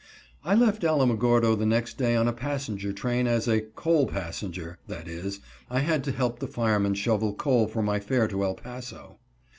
[0.43, 5.07] I left Alamogordo the next day on a passenger train as a "coal passenger," that
[5.07, 9.19] is, I had to help the fireman shovel coal for my fare to El Paso.